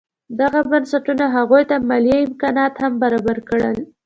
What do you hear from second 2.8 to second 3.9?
هم برابر کړل.